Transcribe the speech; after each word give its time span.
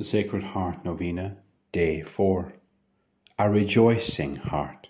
The 0.00 0.06
Sacred 0.06 0.42
Heart 0.42 0.82
Novena, 0.82 1.36
Day 1.72 2.00
4. 2.00 2.54
A 3.38 3.50
Rejoicing 3.50 4.36
Heart. 4.36 4.88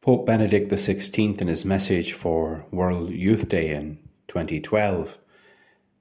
Pope 0.00 0.26
Benedict 0.26 0.68
XVI, 0.68 1.40
in 1.40 1.46
his 1.46 1.64
message 1.64 2.12
for 2.12 2.66
World 2.72 3.10
Youth 3.10 3.48
Day 3.48 3.70
in 3.72 4.00
2012, 4.26 5.16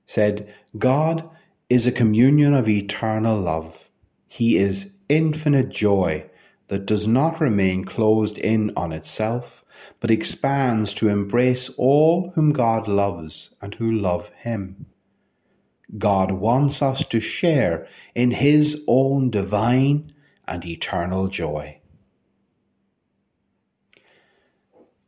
said, 0.07 0.51
God 0.75 1.29
is 1.69 1.85
a 1.85 1.91
communion 1.91 2.55
of 2.55 2.67
eternal 2.67 3.39
love. 3.39 3.91
He 4.27 4.57
is 4.57 4.95
infinite 5.07 5.69
joy 5.69 6.27
that 6.69 6.87
does 6.87 7.07
not 7.07 7.39
remain 7.39 7.85
closed 7.85 8.39
in 8.39 8.71
on 8.75 8.91
itself, 8.91 9.63
but 9.99 10.09
expands 10.09 10.93
to 10.93 11.09
embrace 11.09 11.69
all 11.77 12.31
whom 12.33 12.53
God 12.53 12.87
loves 12.87 13.53
and 13.61 13.75
who 13.75 13.91
love 13.91 14.29
Him. 14.29 14.87
God 15.97 16.31
wants 16.31 16.81
us 16.81 17.07
to 17.07 17.19
share 17.19 17.87
in 18.13 18.31
His 18.31 18.83
own 18.87 19.29
divine 19.29 20.11
and 20.47 20.65
eternal 20.65 21.27
joy. 21.27 21.79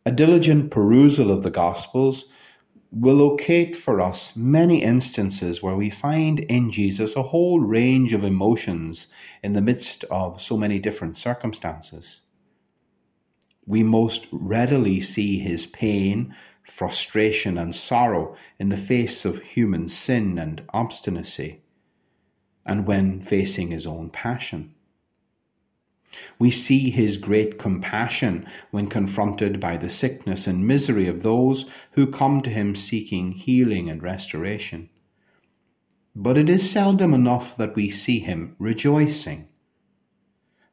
A 0.06 0.12
diligent 0.12 0.72
perusal 0.72 1.32
of 1.32 1.44
the 1.44 1.52
Gospels 1.52 2.32
will 2.92 3.16
locate 3.16 3.76
for 3.76 4.02
us 4.02 4.36
many 4.36 4.82
instances 4.82 5.62
where 5.62 5.76
we 5.76 5.90
find 5.90 6.40
in 6.40 6.72
Jesus 6.72 7.16
a 7.16 7.24
whole 7.24 7.60
range 7.60 8.14
of 8.14 8.24
emotions 8.24 9.08
in 9.44 9.54
the 9.54 9.62
midst 9.62 10.04
of 10.06 10.42
so 10.42 10.58
many 10.58 10.80
different 10.80 11.18
circumstances. 11.18 12.22
We 13.68 13.84
most 13.84 14.28
readily 14.32 15.02
see 15.02 15.38
his 15.38 15.68
pain 15.68 16.36
frustration, 16.70 17.58
and 17.58 17.76
sorrow 17.76 18.36
in 18.60 18.70
the 18.70 18.78
face 18.78 19.26
of 19.26 19.42
human 19.42 19.88
sin 19.88 20.38
and 20.38 20.64
obstinacy, 20.70 21.62
and 22.66 22.86
when 22.86 23.22
facing 23.22 23.72
his 23.72 23.88
own 23.88 24.10
passion. 24.10 24.74
We 26.40 26.50
see 26.50 26.90
his 26.90 27.18
great 27.18 27.60
compassion 27.60 28.48
when 28.72 28.88
confronted 28.88 29.60
by 29.60 29.78
the 29.78 29.90
sickness 29.90 30.48
and 30.48 30.66
misery 30.66 31.08
of 31.08 31.22
those 31.22 31.70
who 31.92 32.08
come 32.08 32.42
to 32.42 32.50
him 32.50 32.76
seeking 32.76 33.32
healing 33.32 33.90
and 33.90 34.02
restoration. 34.02 34.90
But 36.16 36.38
it 36.38 36.50
is 36.50 36.70
seldom 36.70 37.14
enough 37.14 37.56
that 37.58 37.76
we 37.76 37.90
see 37.90 38.20
him 38.20 38.56
rejoicing. 38.58 39.48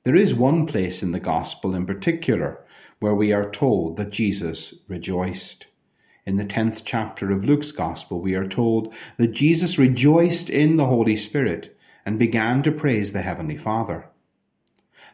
There 0.04 0.16
is 0.16 0.34
one 0.34 0.66
place 0.66 1.02
in 1.02 1.12
the 1.12 1.20
Gospel 1.20 1.74
in 1.74 1.84
particular 1.84 2.64
where 3.00 3.14
we 3.14 3.32
are 3.32 3.50
told 3.50 3.96
that 3.96 4.10
Jesus 4.10 4.84
rejoiced. 4.88 5.66
In 6.26 6.34
the 6.34 6.44
10th 6.44 6.82
chapter 6.84 7.30
of 7.30 7.44
Luke's 7.44 7.70
Gospel, 7.70 8.20
we 8.20 8.34
are 8.34 8.48
told 8.48 8.92
that 9.16 9.28
Jesus 9.28 9.78
rejoiced 9.78 10.50
in 10.50 10.76
the 10.76 10.86
Holy 10.86 11.14
Spirit 11.14 11.78
and 12.04 12.18
began 12.18 12.64
to 12.64 12.72
praise 12.72 13.12
the 13.12 13.22
Heavenly 13.22 13.56
Father. 13.56 14.08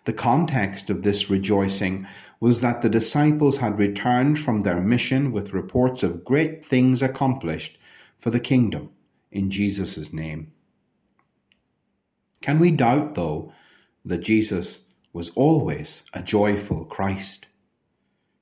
The 0.04 0.14
context 0.14 0.88
of 0.88 1.02
this 1.02 1.28
rejoicing 1.28 2.06
was 2.40 2.62
that 2.62 2.80
the 2.80 2.88
disciples 2.88 3.58
had 3.58 3.78
returned 3.78 4.38
from 4.38 4.62
their 4.62 4.80
mission 4.80 5.32
with 5.32 5.52
reports 5.52 6.02
of 6.02 6.24
great 6.24 6.64
things 6.64 7.02
accomplished 7.02 7.78
for 8.18 8.30
the 8.30 8.40
kingdom 8.40 8.88
in 9.30 9.50
Jesus' 9.50 10.14
name. 10.14 10.50
Can 12.40 12.58
we 12.58 12.70
doubt, 12.70 13.14
though, 13.14 13.52
that 14.04 14.22
Jesus 14.22 14.86
was 15.12 15.30
always 15.36 16.04
a 16.14 16.22
joyful 16.22 16.86
Christ? 16.86 17.46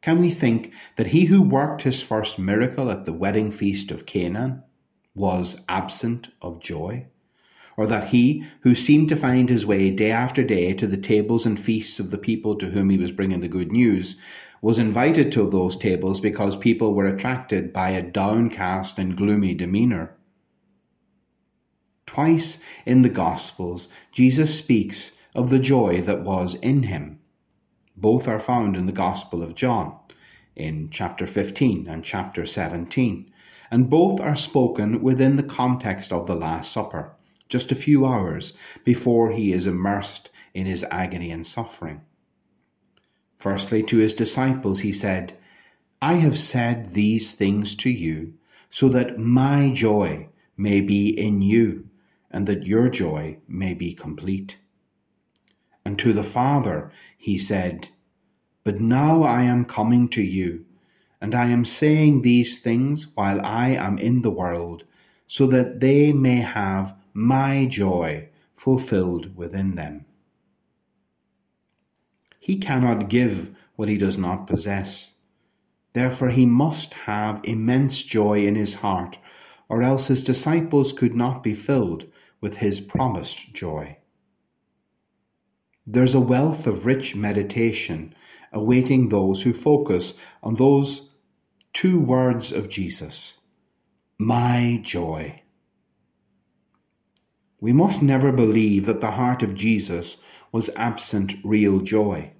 Can 0.02 0.18
we 0.18 0.30
think 0.30 0.72
that 0.96 1.08
he 1.08 1.26
who 1.26 1.42
worked 1.42 1.82
his 1.82 2.00
first 2.00 2.38
miracle 2.38 2.90
at 2.90 3.04
the 3.04 3.12
wedding 3.12 3.50
feast 3.50 3.90
of 3.90 4.06
Cana 4.06 4.64
was 5.14 5.62
absent 5.68 6.30
of 6.40 6.60
joy? 6.60 7.06
Or 7.76 7.86
that 7.86 8.08
he 8.08 8.44
who 8.62 8.74
seemed 8.74 9.10
to 9.10 9.16
find 9.16 9.48
his 9.48 9.66
way 9.66 9.90
day 9.90 10.10
after 10.10 10.42
day 10.42 10.72
to 10.74 10.86
the 10.86 10.96
tables 10.96 11.44
and 11.44 11.60
feasts 11.60 12.00
of 12.00 12.10
the 12.10 12.18
people 12.18 12.56
to 12.56 12.70
whom 12.70 12.88
he 12.90 12.96
was 12.96 13.12
bringing 13.12 13.40
the 13.40 13.48
good 13.48 13.72
news 13.72 14.18
was 14.62 14.78
invited 14.78 15.32
to 15.32 15.48
those 15.48 15.76
tables 15.76 16.20
because 16.20 16.56
people 16.56 16.94
were 16.94 17.06
attracted 17.06 17.72
by 17.72 17.90
a 17.90 18.02
downcast 18.02 18.98
and 18.98 19.16
gloomy 19.16 19.54
demeanour? 19.54 20.16
Twice 22.06 22.58
in 22.84 23.02
the 23.02 23.08
Gospels, 23.08 23.88
Jesus 24.12 24.58
speaks 24.58 25.12
of 25.34 25.48
the 25.48 25.58
joy 25.58 26.00
that 26.02 26.22
was 26.22 26.56
in 26.56 26.84
him 26.84 27.19
both 28.00 28.26
are 28.26 28.40
found 28.40 28.76
in 28.76 28.86
the 28.86 28.92
Gospel 28.92 29.42
of 29.42 29.54
John, 29.54 29.96
in 30.56 30.88
chapter 30.90 31.26
15 31.26 31.86
and 31.86 32.04
chapter 32.04 32.44
17, 32.46 33.30
and 33.70 33.90
both 33.90 34.20
are 34.20 34.36
spoken 34.36 35.02
within 35.02 35.36
the 35.36 35.42
context 35.42 36.12
of 36.12 36.26
the 36.26 36.34
Last 36.34 36.72
Supper, 36.72 37.12
just 37.48 37.70
a 37.70 37.76
few 37.76 38.04
hours 38.04 38.56
before 38.84 39.32
he 39.32 39.52
is 39.52 39.66
immersed 39.66 40.30
in 40.54 40.66
his 40.66 40.84
agony 40.90 41.30
and 41.30 41.46
suffering. 41.46 42.00
Firstly, 43.36 43.82
to 43.84 43.98
his 43.98 44.14
disciples, 44.14 44.80
he 44.80 44.92
said, 44.92 45.36
I 46.02 46.14
have 46.14 46.38
said 46.38 46.94
these 46.94 47.34
things 47.34 47.74
to 47.76 47.90
you 47.90 48.34
so 48.70 48.88
that 48.88 49.18
my 49.18 49.70
joy 49.72 50.28
may 50.56 50.80
be 50.80 51.08
in 51.08 51.42
you 51.42 51.88
and 52.30 52.46
that 52.46 52.66
your 52.66 52.88
joy 52.88 53.38
may 53.48 53.74
be 53.74 53.94
complete. 53.94 54.58
And 55.84 55.98
to 55.98 56.12
the 56.12 56.22
Father 56.22 56.90
he 57.16 57.38
said, 57.38 57.88
But 58.64 58.80
now 58.80 59.22
I 59.22 59.42
am 59.42 59.64
coming 59.64 60.08
to 60.10 60.22
you, 60.22 60.66
and 61.20 61.34
I 61.34 61.46
am 61.46 61.64
saying 61.64 62.22
these 62.22 62.60
things 62.60 63.08
while 63.14 63.40
I 63.44 63.68
am 63.68 63.98
in 63.98 64.22
the 64.22 64.30
world, 64.30 64.84
so 65.26 65.46
that 65.46 65.80
they 65.80 66.12
may 66.12 66.36
have 66.36 66.96
my 67.12 67.66
joy 67.66 68.28
fulfilled 68.54 69.36
within 69.36 69.74
them. 69.74 70.04
He 72.38 72.56
cannot 72.56 73.08
give 73.08 73.54
what 73.76 73.88
he 73.88 73.96
does 73.96 74.18
not 74.18 74.46
possess. 74.46 75.18
Therefore, 75.92 76.30
he 76.30 76.46
must 76.46 76.94
have 76.94 77.40
immense 77.44 78.02
joy 78.02 78.46
in 78.46 78.54
his 78.54 78.74
heart, 78.74 79.18
or 79.68 79.82
else 79.82 80.08
his 80.08 80.22
disciples 80.22 80.92
could 80.92 81.14
not 81.14 81.42
be 81.42 81.54
filled 81.54 82.06
with 82.40 82.56
his 82.56 82.80
promised 82.80 83.54
joy. 83.54 83.96
There's 85.92 86.14
a 86.14 86.20
wealth 86.20 86.68
of 86.68 86.86
rich 86.86 87.16
meditation 87.16 88.14
awaiting 88.52 89.08
those 89.08 89.42
who 89.42 89.52
focus 89.52 90.20
on 90.40 90.54
those 90.54 91.10
two 91.72 91.98
words 91.98 92.52
of 92.52 92.68
Jesus 92.68 93.40
my 94.16 94.78
joy. 94.84 95.42
We 97.60 97.72
must 97.72 98.04
never 98.04 98.30
believe 98.30 98.86
that 98.86 99.00
the 99.00 99.10
heart 99.10 99.42
of 99.42 99.56
Jesus 99.56 100.22
was 100.52 100.70
absent 100.76 101.34
real 101.42 101.80
joy. 101.80 102.34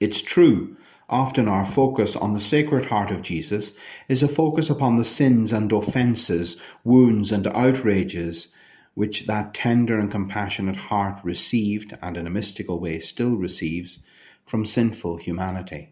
It's 0.00 0.22
true, 0.22 0.78
often 1.10 1.46
our 1.46 1.66
focus 1.66 2.16
on 2.16 2.32
the 2.32 2.40
Sacred 2.40 2.86
Heart 2.86 3.10
of 3.10 3.20
Jesus 3.20 3.76
is 4.08 4.22
a 4.22 4.28
focus 4.28 4.70
upon 4.70 4.96
the 4.96 5.04
sins 5.04 5.52
and 5.52 5.70
offences, 5.72 6.58
wounds 6.84 7.32
and 7.32 7.46
outrages 7.48 8.54
which 8.94 9.26
that 9.26 9.54
tender 9.54 9.98
and 9.98 10.10
compassionate 10.10 10.76
heart 10.76 11.18
received, 11.24 11.96
and 12.00 12.16
in 12.16 12.26
a 12.26 12.30
mystical 12.30 12.80
way 12.80 12.98
still 12.98 13.36
receives, 13.36 14.00
from 14.44 14.64
sinful 14.64 15.16
humanity. 15.16 15.90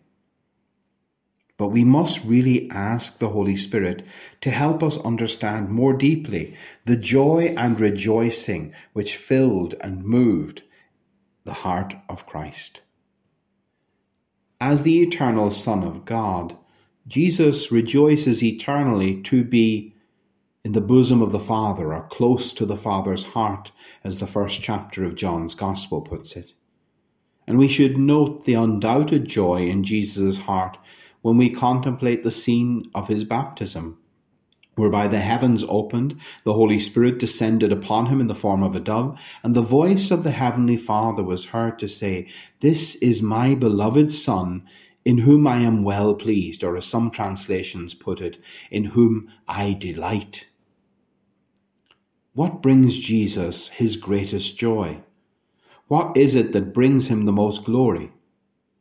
But 1.56 1.68
we 1.68 1.84
must 1.84 2.24
really 2.24 2.70
ask 2.70 3.18
the 3.18 3.28
Holy 3.28 3.56
Spirit 3.56 4.04
to 4.40 4.50
help 4.50 4.82
us 4.82 4.98
understand 4.98 5.68
more 5.68 5.92
deeply 5.92 6.56
the 6.86 6.96
joy 6.96 7.54
and 7.56 7.78
rejoicing 7.78 8.72
which 8.92 9.16
filled 9.16 9.74
and 9.80 10.04
moved 10.04 10.62
the 11.44 11.52
heart 11.52 11.94
of 12.08 12.26
Christ. 12.26 12.80
As 14.60 14.82
the 14.82 15.02
eternal 15.02 15.50
Son 15.50 15.82
of 15.82 16.04
God, 16.04 16.56
Jesus 17.06 17.72
rejoices 17.72 18.42
eternally 18.42 19.20
to 19.22 19.44
be 19.44 19.91
in 20.64 20.72
the 20.72 20.80
bosom 20.80 21.20
of 21.20 21.32
the 21.32 21.40
Father 21.40 21.92
or 21.92 22.06
close 22.08 22.52
to 22.52 22.64
the 22.64 22.76
Father's 22.76 23.24
heart, 23.24 23.72
as 24.04 24.18
the 24.18 24.26
first 24.28 24.62
chapter 24.62 25.04
of 25.04 25.16
John's 25.16 25.56
Gospel 25.56 26.00
puts 26.00 26.36
it. 26.36 26.52
And 27.48 27.58
we 27.58 27.66
should 27.66 27.98
note 27.98 28.44
the 28.44 28.54
undoubted 28.54 29.26
joy 29.26 29.66
in 29.66 29.82
Jesus' 29.82 30.38
heart 30.38 30.78
when 31.20 31.36
we 31.36 31.50
contemplate 31.50 32.22
the 32.22 32.30
scene 32.30 32.88
of 32.94 33.08
his 33.08 33.24
baptism, 33.24 33.98
whereby 34.76 35.08
the 35.08 35.18
heavens 35.18 35.64
opened, 35.68 36.16
the 36.44 36.52
Holy 36.52 36.78
Spirit 36.78 37.18
descended 37.18 37.72
upon 37.72 38.06
him 38.06 38.20
in 38.20 38.28
the 38.28 38.34
form 38.34 38.62
of 38.62 38.76
a 38.76 38.80
dove, 38.80 39.18
and 39.42 39.56
the 39.56 39.62
voice 39.62 40.12
of 40.12 40.22
the 40.22 40.30
Heavenly 40.30 40.76
Father 40.76 41.24
was 41.24 41.46
heard 41.46 41.76
to 41.80 41.88
say, 41.88 42.28
This 42.60 42.94
is 42.96 43.20
my 43.20 43.56
beloved 43.56 44.12
Son, 44.12 44.62
in 45.04 45.18
whom 45.18 45.48
I 45.48 45.58
am 45.58 45.82
well 45.82 46.14
pleased, 46.14 46.62
or 46.62 46.76
as 46.76 46.86
some 46.86 47.10
translations 47.10 47.94
put 47.94 48.20
it, 48.20 48.38
in 48.70 48.84
whom 48.84 49.28
I 49.48 49.72
delight. 49.72 50.46
What 52.34 52.62
brings 52.62 52.98
Jesus 52.98 53.68
his 53.68 53.96
greatest 53.96 54.58
joy? 54.58 55.02
What 55.88 56.16
is 56.16 56.34
it 56.34 56.52
that 56.52 56.72
brings 56.72 57.08
him 57.08 57.26
the 57.26 57.32
most 57.32 57.62
glory? 57.62 58.10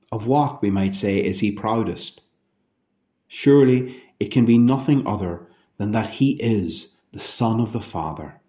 Of 0.09 0.25
what, 0.25 0.61
we 0.61 0.71
might 0.71 0.95
say, 0.95 1.17
is 1.17 1.41
he 1.41 1.51
proudest? 1.51 2.21
Surely 3.27 4.01
it 4.21 4.31
can 4.31 4.45
be 4.45 4.57
nothing 4.57 5.05
other 5.05 5.49
than 5.77 5.91
that 5.91 6.11
he 6.11 6.41
is 6.41 6.97
the 7.11 7.19
Son 7.19 7.59
of 7.59 7.73
the 7.73 7.81
Father. 7.81 8.39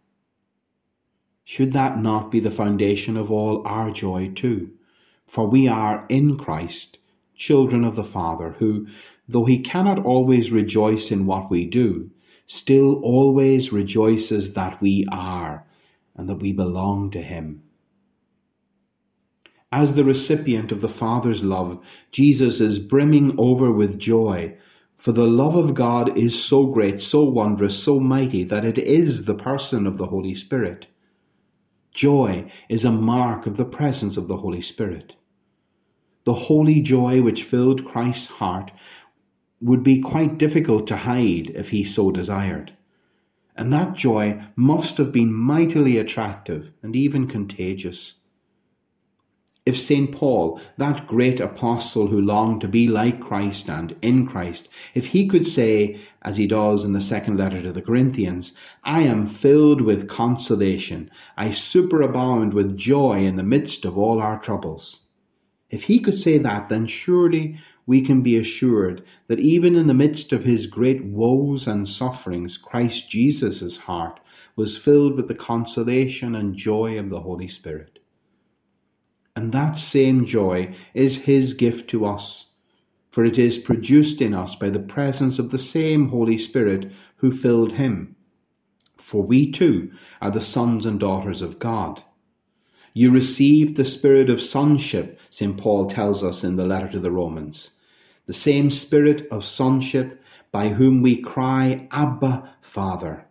Should 1.42 1.72
that 1.72 1.98
not 1.98 2.30
be 2.30 2.38
the 2.38 2.50
foundation 2.52 3.16
of 3.16 3.28
all 3.28 3.66
our 3.66 3.90
joy 3.90 4.30
too? 4.32 4.70
For 5.26 5.48
we 5.48 5.66
are 5.66 6.06
in 6.08 6.36
Christ, 6.36 6.98
children 7.34 7.82
of 7.82 7.96
the 7.96 8.04
Father, 8.04 8.54
who, 8.60 8.86
though 9.26 9.46
he 9.46 9.58
cannot 9.58 10.04
always 10.04 10.52
rejoice 10.52 11.10
in 11.10 11.26
what 11.26 11.50
we 11.50 11.66
do, 11.66 12.12
still 12.52 13.00
always 13.02 13.72
rejoices 13.72 14.52
that 14.52 14.78
we 14.82 15.06
are 15.10 15.66
and 16.14 16.28
that 16.28 16.36
we 16.36 16.52
belong 16.52 17.10
to 17.10 17.22
him. 17.22 17.62
As 19.72 19.94
the 19.94 20.04
recipient 20.04 20.70
of 20.70 20.82
the 20.82 20.88
Father's 20.88 21.42
love, 21.42 21.82
Jesus 22.10 22.60
is 22.60 22.78
brimming 22.78 23.34
over 23.38 23.72
with 23.72 23.98
joy, 23.98 24.54
for 24.98 25.12
the 25.12 25.26
love 25.26 25.56
of 25.56 25.72
God 25.72 26.16
is 26.16 26.44
so 26.44 26.66
great, 26.66 27.00
so 27.00 27.24
wondrous, 27.24 27.82
so 27.82 27.98
mighty 27.98 28.44
that 28.44 28.66
it 28.66 28.76
is 28.76 29.24
the 29.24 29.34
person 29.34 29.86
of 29.86 29.96
the 29.96 30.08
Holy 30.08 30.34
Spirit. 30.34 30.88
Joy 31.90 32.50
is 32.68 32.84
a 32.84 32.92
mark 32.92 33.46
of 33.46 33.56
the 33.56 33.64
presence 33.64 34.18
of 34.18 34.28
the 34.28 34.36
Holy 34.36 34.60
Spirit. 34.60 35.16
The 36.24 36.34
holy 36.34 36.82
joy 36.82 37.22
which 37.22 37.44
filled 37.44 37.84
Christ's 37.84 38.28
heart 38.28 38.72
would 39.62 39.82
be 39.82 40.00
quite 40.00 40.38
difficult 40.38 40.86
to 40.88 40.96
hide 40.96 41.50
if 41.50 41.70
he 41.70 41.84
so 41.84 42.10
desired. 42.10 42.72
And 43.56 43.72
that 43.72 43.94
joy 43.94 44.42
must 44.56 44.96
have 44.96 45.12
been 45.12 45.32
mightily 45.32 45.98
attractive 45.98 46.72
and 46.82 46.96
even 46.96 47.28
contagious. 47.28 48.18
If 49.64 49.78
St. 49.78 50.10
Paul, 50.10 50.60
that 50.76 51.06
great 51.06 51.38
apostle 51.38 52.08
who 52.08 52.20
longed 52.20 52.62
to 52.62 52.68
be 52.68 52.88
like 52.88 53.20
Christ 53.20 53.70
and 53.70 53.94
in 54.02 54.26
Christ, 54.26 54.68
if 54.92 55.08
he 55.08 55.28
could 55.28 55.46
say, 55.46 56.00
as 56.22 56.36
he 56.36 56.48
does 56.48 56.84
in 56.84 56.94
the 56.94 57.00
second 57.00 57.36
letter 57.36 57.62
to 57.62 57.70
the 57.70 57.82
Corinthians, 57.82 58.56
I 58.82 59.02
am 59.02 59.24
filled 59.24 59.80
with 59.80 60.08
consolation, 60.08 61.08
I 61.36 61.50
superabound 61.50 62.54
with 62.54 62.76
joy 62.76 63.24
in 63.24 63.36
the 63.36 63.44
midst 63.44 63.84
of 63.84 63.96
all 63.96 64.20
our 64.20 64.40
troubles. 64.40 65.02
If 65.72 65.84
he 65.84 66.00
could 66.00 66.18
say 66.18 66.36
that, 66.36 66.68
then 66.68 66.86
surely 66.86 67.56
we 67.86 68.02
can 68.02 68.20
be 68.20 68.36
assured 68.36 69.02
that 69.26 69.40
even 69.40 69.74
in 69.74 69.86
the 69.86 69.94
midst 69.94 70.30
of 70.30 70.44
his 70.44 70.66
great 70.66 71.02
woes 71.02 71.66
and 71.66 71.88
sufferings, 71.88 72.58
Christ 72.58 73.10
Jesus' 73.10 73.78
heart 73.78 74.20
was 74.54 74.76
filled 74.76 75.16
with 75.16 75.28
the 75.28 75.34
consolation 75.34 76.34
and 76.34 76.54
joy 76.54 76.98
of 76.98 77.08
the 77.08 77.20
Holy 77.20 77.48
Spirit. 77.48 77.98
And 79.34 79.50
that 79.52 79.78
same 79.78 80.26
joy 80.26 80.74
is 80.92 81.24
his 81.24 81.54
gift 81.54 81.88
to 81.90 82.04
us, 82.04 82.52
for 83.10 83.24
it 83.24 83.38
is 83.38 83.58
produced 83.58 84.20
in 84.20 84.34
us 84.34 84.54
by 84.54 84.68
the 84.68 84.78
presence 84.78 85.38
of 85.38 85.50
the 85.50 85.58
same 85.58 86.08
Holy 86.08 86.36
Spirit 86.36 86.92
who 87.16 87.32
filled 87.32 87.72
him. 87.72 88.14
For 88.98 89.22
we 89.22 89.50
too 89.50 89.90
are 90.20 90.30
the 90.30 90.42
sons 90.42 90.84
and 90.84 91.00
daughters 91.00 91.40
of 91.40 91.58
God. 91.58 92.02
You 92.94 93.10
received 93.10 93.76
the 93.76 93.84
spirit 93.84 94.28
of 94.28 94.42
sonship, 94.42 95.18
St. 95.30 95.56
Paul 95.56 95.88
tells 95.88 96.22
us 96.22 96.44
in 96.44 96.56
the 96.56 96.66
letter 96.66 96.88
to 96.88 97.00
the 97.00 97.10
Romans. 97.10 97.78
The 98.26 98.32
same 98.32 98.70
spirit 98.70 99.26
of 99.30 99.44
sonship 99.44 100.22
by 100.50 100.68
whom 100.68 101.00
we 101.00 101.16
cry, 101.16 101.88
Abba, 101.90 102.54
Father. 102.60 103.26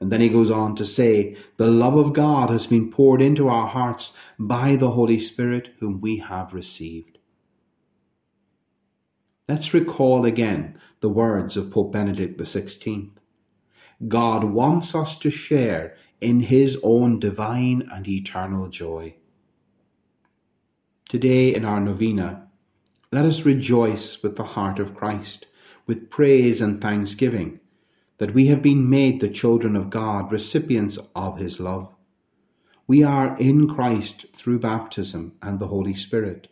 And 0.00 0.10
then 0.10 0.20
he 0.20 0.28
goes 0.28 0.50
on 0.50 0.74
to 0.76 0.84
say, 0.84 1.36
The 1.58 1.68
love 1.68 1.96
of 1.96 2.12
God 2.12 2.50
has 2.50 2.66
been 2.66 2.90
poured 2.90 3.22
into 3.22 3.48
our 3.48 3.68
hearts 3.68 4.16
by 4.36 4.74
the 4.74 4.90
Holy 4.90 5.20
Spirit 5.20 5.70
whom 5.78 6.00
we 6.00 6.16
have 6.16 6.52
received. 6.52 7.18
Let's 9.48 9.72
recall 9.72 10.24
again 10.24 10.76
the 11.00 11.08
words 11.08 11.56
of 11.56 11.70
Pope 11.70 11.92
Benedict 11.92 12.40
XVI. 12.40 13.10
God 14.08 14.44
wants 14.44 14.94
us 14.94 15.16
to 15.20 15.30
share 15.30 15.96
in 16.22 16.40
his 16.40 16.78
own 16.82 17.18
divine 17.18 17.82
and 17.92 18.06
eternal 18.06 18.68
joy. 18.68 19.14
Today 21.08 21.54
in 21.54 21.64
our 21.64 21.80
novena, 21.80 22.48
let 23.10 23.24
us 23.24 23.44
rejoice 23.44 24.22
with 24.22 24.36
the 24.36 24.44
heart 24.44 24.78
of 24.78 24.94
Christ, 24.94 25.46
with 25.86 26.08
praise 26.08 26.60
and 26.60 26.80
thanksgiving 26.80 27.58
that 28.18 28.34
we 28.34 28.46
have 28.46 28.62
been 28.62 28.88
made 28.88 29.20
the 29.20 29.28
children 29.28 29.74
of 29.74 29.90
God, 29.90 30.30
recipients 30.30 30.96
of 31.16 31.38
his 31.38 31.58
love. 31.58 31.92
We 32.86 33.02
are 33.02 33.36
in 33.38 33.66
Christ 33.66 34.26
through 34.32 34.60
baptism 34.60 35.32
and 35.42 35.58
the 35.58 35.66
Holy 35.66 35.94
Spirit. 35.94 36.46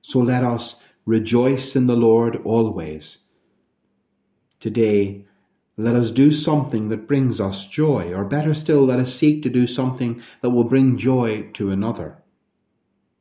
So 0.00 0.20
let 0.20 0.42
us 0.42 0.82
rejoice 1.04 1.76
in 1.76 1.86
the 1.86 1.96
Lord 1.96 2.36
always. 2.44 3.28
Today, 4.60 5.26
let 5.76 5.96
us 5.96 6.10
do 6.10 6.30
something 6.30 6.88
that 6.88 7.08
brings 7.08 7.40
us 7.40 7.66
joy, 7.66 8.12
or 8.14 8.24
better 8.24 8.54
still, 8.54 8.84
let 8.84 9.00
us 9.00 9.14
seek 9.14 9.42
to 9.42 9.50
do 9.50 9.66
something 9.66 10.22
that 10.40 10.50
will 10.50 10.64
bring 10.64 10.96
joy 10.96 11.50
to 11.54 11.70
another. 11.70 12.22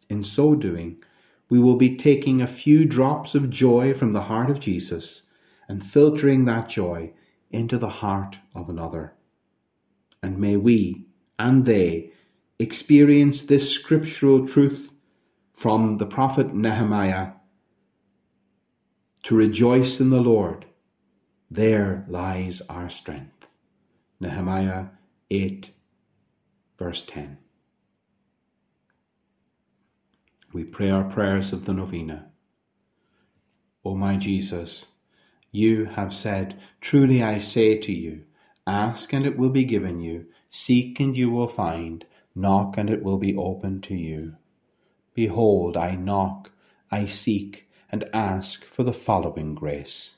In 0.09 0.23
so 0.23 0.53
doing, 0.53 1.03
we 1.49 1.59
will 1.59 1.75
be 1.75 1.97
taking 1.97 2.41
a 2.41 2.47
few 2.47 2.85
drops 2.85 3.33
of 3.33 3.49
joy 3.49 3.93
from 3.93 4.11
the 4.11 4.23
heart 4.23 4.49
of 4.49 4.59
Jesus 4.59 5.23
and 5.67 5.83
filtering 5.83 6.45
that 6.45 6.69
joy 6.69 7.13
into 7.49 7.77
the 7.77 7.89
heart 7.89 8.37
of 8.53 8.69
another. 8.69 9.13
And 10.21 10.37
may 10.37 10.57
we 10.57 11.05
and 11.39 11.65
they 11.65 12.11
experience 12.59 13.43
this 13.43 13.69
scriptural 13.71 14.47
truth 14.47 14.93
from 15.53 15.97
the 15.97 16.05
prophet 16.05 16.53
Nehemiah 16.53 17.31
to 19.23 19.35
rejoice 19.35 19.99
in 19.99 20.09
the 20.09 20.21
Lord. 20.21 20.65
There 21.53 22.03
lies 22.07 22.63
our 22.67 22.89
strength. 22.89 23.45
Nehemiah 24.19 24.87
8, 25.29 25.69
verse 26.79 27.05
10. 27.05 27.37
We 30.51 30.63
pray 30.63 30.89
our 30.89 31.03
prayers 31.03 31.53
of 31.53 31.65
the 31.65 31.73
novena. 31.75 32.31
O 33.85 33.93
my 33.93 34.17
Jesus, 34.17 34.93
you 35.51 35.85
have 35.85 36.11
said, 36.15 36.59
Truly 36.81 37.21
I 37.21 37.37
say 37.37 37.77
to 37.77 37.93
you, 37.93 38.23
Ask 38.65 39.13
and 39.13 39.23
it 39.23 39.37
will 39.37 39.51
be 39.51 39.63
given 39.63 40.01
you, 40.01 40.25
seek 40.49 40.99
and 40.99 41.15
you 41.15 41.29
will 41.29 41.45
find, 41.45 42.03
knock 42.33 42.79
and 42.79 42.89
it 42.89 43.03
will 43.03 43.19
be 43.19 43.35
opened 43.35 43.83
to 43.83 43.95
you. 43.95 44.37
Behold, 45.13 45.77
I 45.77 45.93
knock, 45.97 46.51
I 46.89 47.05
seek, 47.05 47.69
and 47.91 48.09
ask 48.11 48.63
for 48.63 48.81
the 48.81 48.91
following 48.91 49.53
grace. 49.53 50.17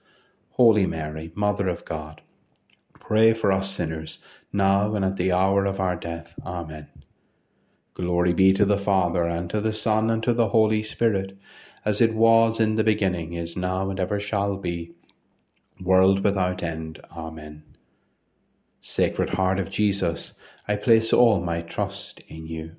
Holy 0.61 0.85
Mary, 0.85 1.31
Mother 1.33 1.67
of 1.69 1.83
God, 1.85 2.21
pray 2.99 3.33
for 3.33 3.51
us 3.51 3.71
sinners, 3.71 4.19
now 4.53 4.93
and 4.93 5.03
at 5.03 5.15
the 5.15 5.31
hour 5.31 5.65
of 5.65 5.79
our 5.79 5.95
death. 5.95 6.35
Amen. 6.45 6.87
Glory 7.95 8.31
be 8.31 8.53
to 8.53 8.63
the 8.63 8.77
Father, 8.77 9.25
and 9.25 9.49
to 9.49 9.59
the 9.59 9.73
Son, 9.73 10.11
and 10.11 10.21
to 10.21 10.35
the 10.35 10.49
Holy 10.49 10.83
Spirit, 10.83 11.35
as 11.83 11.99
it 11.99 12.13
was 12.13 12.59
in 12.59 12.75
the 12.75 12.83
beginning, 12.83 13.33
is 13.33 13.57
now, 13.57 13.89
and 13.89 13.99
ever 13.99 14.19
shall 14.19 14.55
be, 14.55 14.93
world 15.81 16.23
without 16.23 16.61
end. 16.61 16.99
Amen. 17.17 17.63
Sacred 18.81 19.31
Heart 19.31 19.57
of 19.57 19.71
Jesus, 19.71 20.33
I 20.67 20.75
place 20.75 21.11
all 21.11 21.41
my 21.41 21.63
trust 21.63 22.19
in 22.27 22.45
you. 22.45 22.75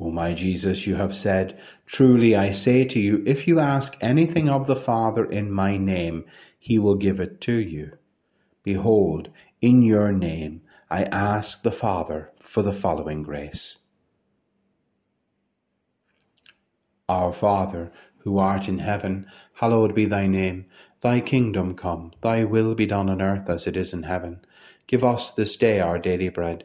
O 0.00 0.10
my 0.10 0.32
Jesus, 0.32 0.86
you 0.86 0.94
have 0.94 1.16
said, 1.16 1.58
Truly 1.86 2.36
I 2.36 2.50
say 2.50 2.84
to 2.84 3.00
you, 3.00 3.22
if 3.26 3.48
you 3.48 3.58
ask 3.58 3.96
anything 4.00 4.48
of 4.48 4.66
the 4.66 4.76
Father 4.76 5.24
in 5.24 5.50
my 5.50 5.76
name, 5.76 6.24
he 6.58 6.78
will 6.78 6.94
give 6.94 7.18
it 7.18 7.40
to 7.42 7.54
you. 7.54 7.98
Behold, 8.62 9.30
in 9.60 9.82
your 9.82 10.12
name 10.12 10.62
I 10.90 11.04
ask 11.04 11.62
the 11.62 11.72
Father 11.72 12.30
for 12.40 12.62
the 12.62 12.72
following 12.72 13.22
grace. 13.22 13.78
Our 17.08 17.32
Father, 17.32 17.90
who 18.18 18.38
art 18.38 18.68
in 18.68 18.78
heaven, 18.78 19.26
hallowed 19.54 19.94
be 19.94 20.04
thy 20.04 20.26
name. 20.26 20.66
Thy 21.00 21.20
kingdom 21.20 21.74
come, 21.74 22.12
thy 22.20 22.44
will 22.44 22.74
be 22.74 22.86
done 22.86 23.08
on 23.08 23.22
earth 23.22 23.48
as 23.48 23.66
it 23.66 23.76
is 23.76 23.92
in 23.94 24.02
heaven. 24.04 24.44
Give 24.86 25.04
us 25.04 25.30
this 25.30 25.56
day 25.56 25.80
our 25.80 25.98
daily 25.98 26.28
bread, 26.28 26.64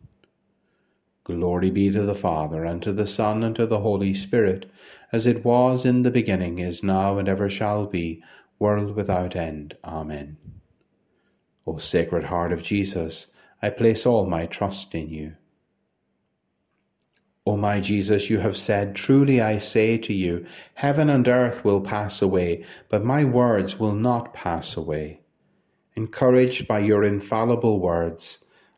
Glory 1.23 1.69
be 1.69 1.91
to 1.91 2.01
the 2.01 2.15
Father, 2.15 2.65
and 2.65 2.81
to 2.81 2.91
the 2.91 3.05
Son, 3.05 3.43
and 3.43 3.55
to 3.55 3.67
the 3.67 3.81
Holy 3.81 4.13
Spirit, 4.13 4.69
as 5.11 5.27
it 5.27 5.45
was 5.45 5.85
in 5.85 6.01
the 6.01 6.11
beginning, 6.11 6.59
is 6.59 6.83
now, 6.83 7.17
and 7.17 7.29
ever 7.29 7.47
shall 7.47 7.85
be, 7.85 8.23
world 8.57 8.95
without 8.95 9.35
end. 9.35 9.77
Amen. 9.83 10.37
O 11.67 11.77
Sacred 11.77 12.23
Heart 12.23 12.51
of 12.51 12.63
Jesus, 12.63 13.31
I 13.61 13.69
place 13.69 14.05
all 14.05 14.25
my 14.25 14.47
trust 14.47 14.95
in 14.95 15.09
you. 15.09 15.35
O 17.45 17.57
my 17.57 17.79
Jesus, 17.79 18.29
you 18.29 18.39
have 18.39 18.57
said, 18.57 18.95
Truly 18.95 19.41
I 19.41 19.57
say 19.57 19.97
to 19.99 20.13
you, 20.13 20.45
heaven 20.75 21.09
and 21.09 21.27
earth 21.27 21.65
will 21.65 21.81
pass 21.81 22.21
away, 22.21 22.65
but 22.89 23.03
my 23.03 23.23
words 23.23 23.79
will 23.79 23.95
not 23.95 24.33
pass 24.33 24.77
away. 24.77 25.21
Encouraged 25.95 26.67
by 26.67 26.79
your 26.79 27.03
infallible 27.03 27.79
words, 27.79 28.45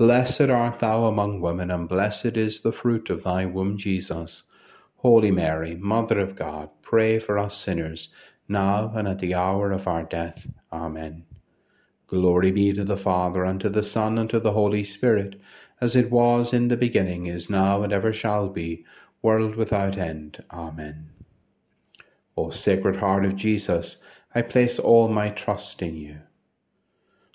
Blessed 0.00 0.48
art 0.48 0.78
thou 0.78 1.04
among 1.04 1.42
women, 1.42 1.70
and 1.70 1.86
blessed 1.86 2.38
is 2.38 2.60
the 2.60 2.72
fruit 2.72 3.10
of 3.10 3.22
thy 3.22 3.44
womb, 3.44 3.76
Jesus. 3.76 4.44
Holy 4.96 5.30
Mary, 5.30 5.74
Mother 5.76 6.20
of 6.20 6.36
God, 6.36 6.70
pray 6.80 7.18
for 7.18 7.38
us 7.38 7.54
sinners, 7.54 8.14
now 8.48 8.90
and 8.94 9.06
at 9.06 9.18
the 9.18 9.34
hour 9.34 9.70
of 9.70 9.86
our 9.86 10.02
death. 10.04 10.46
Amen. 10.72 11.26
Glory 12.06 12.50
be 12.50 12.72
to 12.72 12.82
the 12.82 12.96
Father, 12.96 13.44
and 13.44 13.60
to 13.60 13.68
the 13.68 13.82
Son, 13.82 14.16
and 14.16 14.30
to 14.30 14.40
the 14.40 14.52
Holy 14.52 14.84
Spirit, 14.84 15.38
as 15.82 15.94
it 15.94 16.10
was 16.10 16.54
in 16.54 16.68
the 16.68 16.78
beginning, 16.78 17.26
is 17.26 17.50
now, 17.50 17.82
and 17.82 17.92
ever 17.92 18.10
shall 18.10 18.48
be, 18.48 18.86
world 19.20 19.54
without 19.54 19.98
end. 19.98 20.42
Amen. 20.50 21.10
O 22.38 22.48
Sacred 22.48 22.96
Heart 22.96 23.26
of 23.26 23.36
Jesus, 23.36 24.02
I 24.34 24.40
place 24.40 24.78
all 24.78 25.08
my 25.08 25.28
trust 25.28 25.82
in 25.82 25.94
you. 25.94 26.20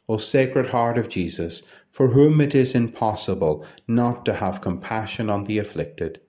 O 0.08 0.18
Sacred 0.18 0.68
Heart 0.68 0.98
of 0.98 1.10
Jesus, 1.10 1.64
for 1.90 2.10
whom 2.10 2.40
it 2.40 2.54
is 2.54 2.76
impossible 2.76 3.66
not 3.88 4.26
to 4.26 4.34
have 4.34 4.62
compassion 4.62 5.30
on 5.30 5.46
the 5.46 5.58
afflicted, 5.58 6.22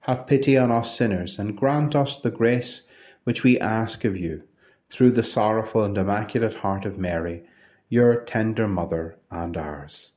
have 0.00 0.26
pity 0.26 0.56
on 0.56 0.72
us 0.72 0.96
sinners, 0.96 1.38
and 1.38 1.56
grant 1.56 1.94
us 1.94 2.20
the 2.20 2.30
grace 2.30 2.88
which 3.24 3.44
we 3.44 3.60
ask 3.60 4.04
of 4.04 4.16
you, 4.16 4.42
through 4.88 5.12
the 5.12 5.22
sorrowful 5.22 5.84
and 5.84 5.96
immaculate 5.96 6.54
heart 6.54 6.84
of 6.84 6.98
Mary 6.98 7.44
your 7.88 8.20
tender 8.20 8.68
mother 8.68 9.18
and 9.30 9.56
ours. 9.56 10.12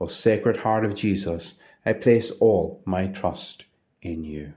O 0.00 0.06
Sacred 0.06 0.58
Heart 0.58 0.84
of 0.84 0.94
Jesus, 0.94 1.58
I 1.84 1.94
place 1.94 2.30
all 2.32 2.82
my 2.84 3.06
trust 3.06 3.64
in 4.02 4.22
you. 4.22 4.52